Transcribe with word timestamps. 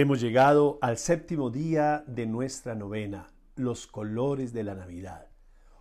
Hemos 0.00 0.20
llegado 0.20 0.78
al 0.80 0.96
séptimo 0.96 1.50
día 1.50 2.04
de 2.06 2.24
nuestra 2.24 2.76
novena, 2.76 3.32
los 3.56 3.88
colores 3.88 4.52
de 4.52 4.62
la 4.62 4.76
Navidad. 4.76 5.26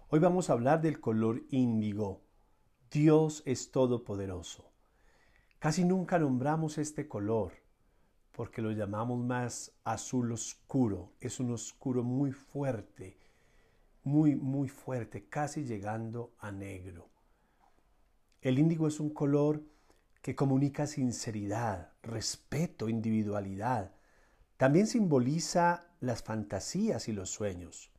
Hoy 0.09 0.19
vamos 0.19 0.49
a 0.49 0.53
hablar 0.53 0.81
del 0.81 0.99
color 0.99 1.43
índigo. 1.51 2.23
Dios 2.89 3.43
es 3.45 3.69
todopoderoso. 3.69 4.71
Casi 5.59 5.85
nunca 5.85 6.17
nombramos 6.17 6.79
este 6.79 7.07
color 7.07 7.53
porque 8.31 8.63
lo 8.63 8.71
llamamos 8.71 9.23
más 9.23 9.77
azul 9.83 10.31
oscuro. 10.31 11.13
Es 11.19 11.39
un 11.39 11.51
oscuro 11.51 12.03
muy 12.03 12.31
fuerte, 12.31 13.19
muy, 14.03 14.35
muy 14.35 14.67
fuerte, 14.67 15.27
casi 15.29 15.63
llegando 15.63 16.33
a 16.39 16.51
negro. 16.51 17.07
El 18.41 18.57
índigo 18.57 18.87
es 18.87 18.99
un 18.99 19.11
color 19.11 19.61
que 20.23 20.35
comunica 20.35 20.87
sinceridad, 20.87 21.93
respeto, 22.01 22.89
individualidad. 22.89 23.96
También 24.57 24.87
simboliza 24.87 25.87
las 25.99 26.23
fantasías 26.23 27.07
y 27.07 27.13
los 27.13 27.29
sueños. 27.29 27.91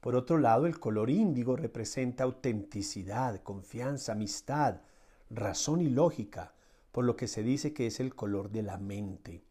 Por 0.00 0.16
otro 0.16 0.38
lado, 0.38 0.66
el 0.66 0.78
color 0.78 1.10
índigo 1.10 1.56
representa 1.56 2.24
autenticidad, 2.24 3.42
confianza, 3.42 4.12
amistad, 4.12 4.80
razón 5.28 5.82
y 5.82 5.88
lógica, 5.88 6.54
por 6.92 7.04
lo 7.04 7.16
que 7.16 7.28
se 7.28 7.42
dice 7.42 7.74
que 7.74 7.86
es 7.86 8.00
el 8.00 8.14
color 8.14 8.50
de 8.50 8.62
la 8.62 8.78
mente. 8.78 9.44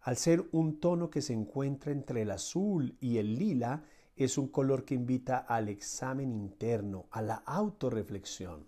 Al 0.00 0.16
ser 0.16 0.48
un 0.52 0.80
tono 0.80 1.10
que 1.10 1.20
se 1.20 1.32
encuentra 1.32 1.92
entre 1.92 2.22
el 2.22 2.30
azul 2.30 2.96
y 3.00 3.18
el 3.18 3.38
lila, 3.38 3.84
es 4.16 4.38
un 4.38 4.48
color 4.48 4.84
que 4.84 4.94
invita 4.94 5.38
al 5.38 5.68
examen 5.68 6.32
interno, 6.32 7.06
a 7.10 7.22
la 7.22 7.36
autorreflexión. 7.46 8.66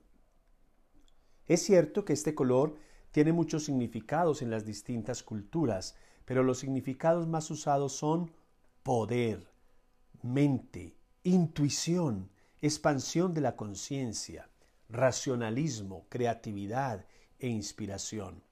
Es 1.46 1.62
cierto 1.62 2.04
que 2.04 2.12
este 2.12 2.34
color 2.34 2.76
tiene 3.10 3.32
muchos 3.32 3.64
significados 3.64 4.42
en 4.42 4.50
las 4.50 4.64
distintas 4.64 5.22
culturas, 5.22 5.96
pero 6.24 6.42
los 6.42 6.58
significados 6.58 7.26
más 7.26 7.50
usados 7.50 7.92
son 7.92 8.30
poder, 8.82 9.48
mente, 10.22 10.96
intuición, 11.22 12.30
expansión 12.60 13.34
de 13.34 13.40
la 13.40 13.56
conciencia, 13.56 14.48
racionalismo, 14.88 16.06
creatividad 16.08 17.04
e 17.38 17.48
inspiración. 17.48 18.42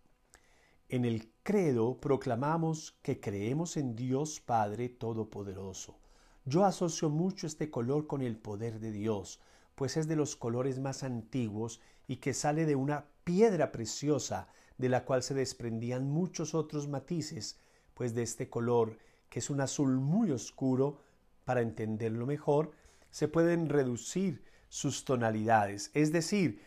En 0.89 1.07
el 1.07 1.31
credo 1.43 1.99
proclamamos 1.99 2.99
que 3.03 3.21
creemos 3.21 3.79
en 3.79 3.97
Dios 3.97 4.41
Padre 4.41 4.91
Todopoderoso. 4.91 5.99
Yo 6.45 6.65
asocio 6.65 7.09
mucho 7.09 7.47
este 7.47 7.71
color 7.71 8.07
con 8.07 8.21
el 8.21 8.37
poder 8.37 8.81
de 8.81 8.93
Dios, 8.93 9.41
pues 9.75 9.97
es 9.97 10.09
de 10.09 10.17
los 10.17 10.37
colores 10.37 10.79
más 10.81 11.03
antiguos 11.03 11.81
y 12.07 12.17
que 12.17 12.35
sale 12.35 12.67
de 12.67 12.77
una 12.77 13.07
piedra 13.25 13.73
preciosa 13.73 14.49
de 14.83 14.89
la 14.89 15.05
cual 15.05 15.23
se 15.23 15.33
desprendían 15.33 16.11
muchos 16.11 16.57
otros 16.57 16.89
matices, 16.89 17.57
pues 17.95 18.17
de 18.17 18.25
este 18.25 18.51
color, 18.51 18.99
que 19.29 19.39
es 19.39 19.49
un 19.49 19.61
azul 19.61 20.01
muy 20.01 20.33
oscuro, 20.33 20.99
para 21.45 21.61
entenderlo 21.61 22.27
mejor, 22.27 22.73
se 23.09 23.29
pueden 23.29 23.69
reducir 23.69 24.43
sus 24.69 25.05
tonalidades, 25.05 25.93
es 25.95 26.11
decir, 26.11 26.61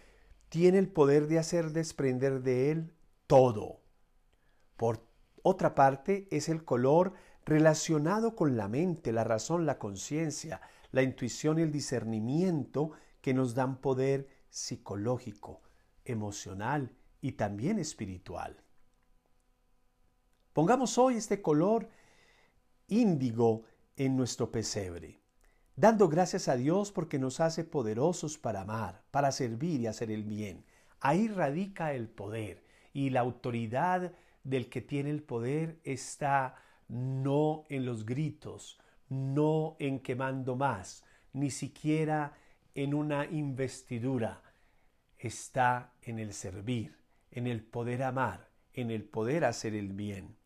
tiene 0.48 0.78
el 0.78 0.88
poder 0.88 1.28
de 1.28 1.40
hacer 1.40 1.72
desprender 1.72 2.42
de 2.42 2.72
él 2.72 2.94
todo. 3.28 3.82
Por 4.78 5.06
otra 5.44 5.76
parte, 5.76 6.30
es 6.32 6.48
el 6.48 6.64
color 6.64 7.12
relacionado 7.44 8.34
con 8.34 8.56
la 8.56 8.70
mente, 8.70 9.12
la 9.12 9.26
razón, 9.26 9.66
la 9.66 9.78
conciencia, 9.78 10.62
la 10.94 11.04
intuición 11.04 11.60
y 11.60 11.64
el 11.64 11.72
discernimiento 11.74 12.92
que 13.20 13.34
nos 13.34 13.56
dan 13.56 13.82
poder 13.82 14.30
psicológico, 14.50 15.62
emocional 16.06 16.96
y 17.22 17.34
también 17.34 17.80
espiritual. 17.80 18.58
Pongamos 20.54 20.98
hoy 20.98 21.16
este 21.16 21.42
color 21.42 21.90
índigo 22.88 23.64
en 23.98 24.16
nuestro 24.16 24.52
pesebre, 24.52 25.20
dando 25.76 26.08
gracias 26.08 26.48
a 26.48 26.56
Dios 26.56 26.92
porque 26.92 27.20
nos 27.20 27.40
hace 27.40 27.64
poderosos 27.64 28.38
para 28.38 28.62
amar, 28.62 29.04
para 29.12 29.32
servir 29.32 29.82
y 29.82 29.88
hacer 29.88 30.12
el 30.12 30.24
bien. 30.24 30.66
Ahí 31.00 31.28
radica 31.28 31.94
el 31.94 32.08
poder 32.08 32.64
y 32.94 33.10
la 33.10 33.20
autoridad 33.20 34.14
del 34.44 34.70
que 34.70 34.82
tiene 34.82 35.10
el 35.10 35.24
poder 35.24 35.80
está 35.84 36.56
no 36.88 37.66
en 37.70 37.86
los 37.86 38.06
gritos, 38.06 38.80
no 39.10 39.76
en 39.80 40.00
quemando 40.00 40.56
más, 40.56 41.04
ni 41.34 41.52
siquiera 41.52 42.34
en 42.76 42.94
una 42.94 43.26
investidura, 43.26 44.42
está 45.18 45.94
en 46.02 46.20
el 46.20 46.34
servir, 46.34 46.96
en 47.36 47.48
el 47.48 47.64
poder 47.64 48.02
amar, 48.02 48.50
en 48.74 48.90
el 48.90 49.04
poder 49.04 49.44
hacer 49.46 49.76
el 49.76 49.94
bien. 49.94 50.38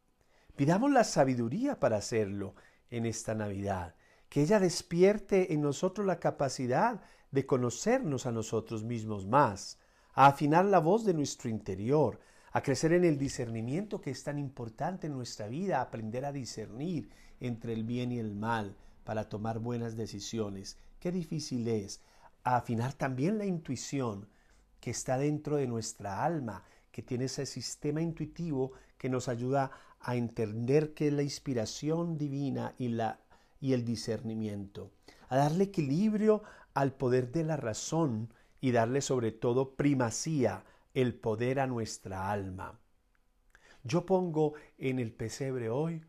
Pidamos 0.56 0.92
la 0.92 1.04
sabiduría 1.04 1.80
para 1.80 1.98
hacerlo 1.98 2.56
en 2.90 3.06
esta 3.06 3.36
Navidad, 3.36 3.96
que 4.28 4.42
ella 4.42 4.60
despierte 4.60 5.54
en 5.54 5.62
nosotros 5.62 6.06
la 6.06 6.20
capacidad 6.20 7.02
de 7.32 7.46
conocernos 7.46 8.26
a 8.26 8.32
nosotros 8.32 8.84
mismos 8.84 9.28
más, 9.28 9.78
a 10.14 10.26
afinar 10.26 10.66
la 10.66 10.80
voz 10.80 11.06
de 11.06 11.14
nuestro 11.14 11.50
interior, 11.50 12.20
a 12.52 12.64
crecer 12.64 12.92
en 12.94 13.06
el 13.06 13.20
discernimiento 13.20 14.02
que 14.02 14.10
es 14.10 14.24
tan 14.24 14.40
importante 14.40 15.06
en 15.06 15.14
nuestra 15.14 15.48
vida, 15.48 15.82
aprender 15.82 16.26
a 16.26 16.32
discernir 16.32 17.10
entre 17.40 17.74
el 17.74 17.84
bien 17.84 18.12
y 18.12 18.18
el 18.18 18.36
mal 18.36 18.76
para 19.04 19.30
tomar 19.30 19.60
buenas 19.60 19.96
decisiones. 19.96 20.78
Qué 21.00 21.12
difícil 21.12 21.68
es 21.68 22.02
a 22.44 22.58
afinar 22.58 22.94
también 22.94 23.38
la 23.38 23.46
intuición 23.46 24.28
que 24.80 24.92
está 24.92 25.18
dentro 25.18 25.58
de 25.58 25.68
nuestra 25.68 26.24
alma, 26.24 26.64
que 26.92 27.02
tiene 27.02 27.26
ese 27.26 27.46
sistema 27.46 28.02
intuitivo 28.02 28.74
que 28.98 29.10
nos 29.10 29.28
ayuda 29.28 29.72
a 30.00 30.16
entender 30.16 30.94
que 30.94 31.08
es 31.08 31.14
la 31.14 31.24
inspiración 31.24 32.18
divina 32.18 32.74
y, 32.78 32.90
la, 32.90 33.20
y 33.60 33.74
el 33.74 33.86
discernimiento, 33.86 34.92
a 35.28 35.38
darle 35.38 35.66
equilibrio 35.66 36.44
al 36.74 36.94
poder 36.94 37.32
de 37.32 37.44
la 37.44 37.58
razón 37.58 38.34
y 38.62 38.72
darle 38.72 39.02
sobre 39.02 39.32
todo 39.32 39.76
primacía, 39.76 40.64
el 40.94 41.16
poder 41.16 41.60
a 41.60 41.68
nuestra 41.68 42.32
alma. 42.32 42.80
Yo 43.84 44.06
pongo 44.06 44.54
en 44.78 45.00
el 45.00 45.14
pesebre 45.14 45.70
hoy 45.70 46.04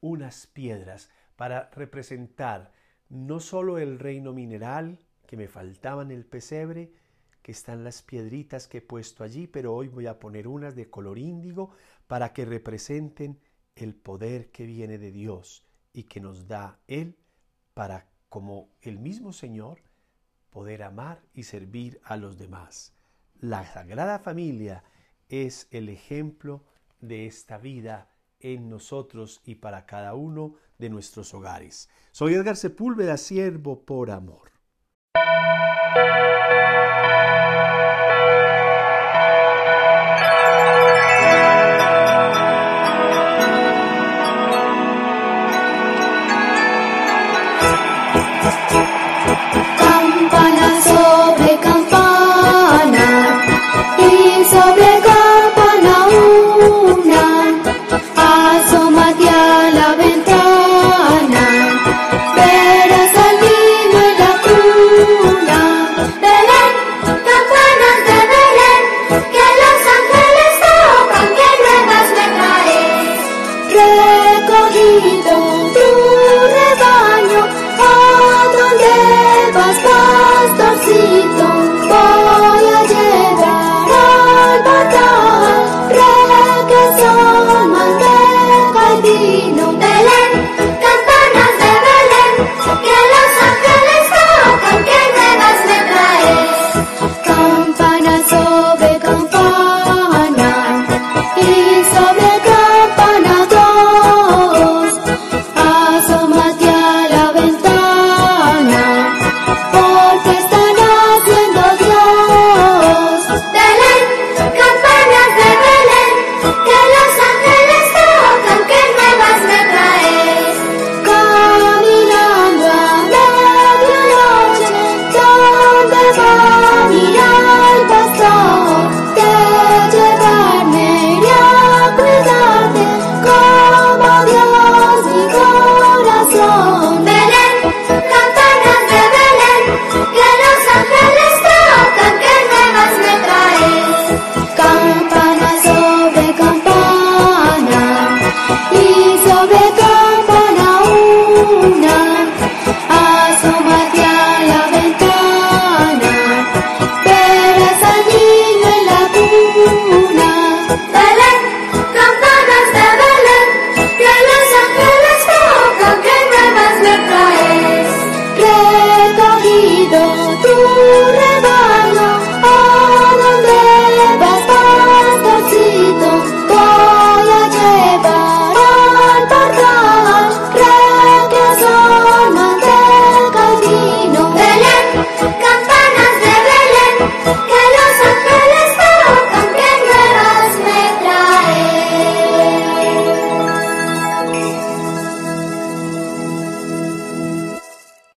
unas 0.00 0.46
piedras 0.46 1.08
para 1.36 1.70
representar 1.70 2.72
no 3.08 3.40
solo 3.40 3.78
el 3.78 3.98
reino 3.98 4.32
mineral, 4.32 4.98
que 5.26 5.36
me 5.36 5.48
faltaban 5.48 6.10
el 6.10 6.24
pesebre, 6.26 6.92
que 7.44 7.52
están 7.52 7.84
las 7.84 8.00
piedritas 8.00 8.66
que 8.68 8.78
he 8.78 8.80
puesto 8.80 9.22
allí, 9.22 9.46
pero 9.46 9.74
hoy 9.74 9.88
voy 9.88 10.06
a 10.06 10.18
poner 10.18 10.48
unas 10.48 10.74
de 10.74 10.88
color 10.88 11.18
índigo 11.18 11.72
para 12.06 12.32
que 12.32 12.46
representen 12.46 13.38
el 13.76 13.94
poder 13.94 14.50
que 14.50 14.64
viene 14.64 14.96
de 14.96 15.12
Dios 15.12 15.62
y 15.92 16.04
que 16.04 16.20
nos 16.22 16.48
da 16.48 16.80
Él 16.88 17.18
para, 17.74 18.08
como 18.30 18.70
el 18.80 18.98
mismo 18.98 19.34
Señor, 19.34 19.82
poder 20.48 20.82
amar 20.82 21.20
y 21.34 21.42
servir 21.42 22.00
a 22.02 22.16
los 22.16 22.38
demás. 22.38 22.94
La 23.38 23.66
Sagrada 23.70 24.20
Familia 24.20 24.82
es 25.28 25.68
el 25.70 25.90
ejemplo 25.90 26.64
de 27.02 27.26
esta 27.26 27.58
vida 27.58 28.08
en 28.40 28.70
nosotros 28.70 29.42
y 29.44 29.56
para 29.56 29.84
cada 29.84 30.14
uno 30.14 30.54
de 30.78 30.88
nuestros 30.88 31.34
hogares. 31.34 31.90
Soy 32.10 32.32
Edgar 32.32 32.56
Sepúlveda, 32.56 33.18
siervo 33.18 33.84
por 33.84 34.10
amor. 34.10 34.53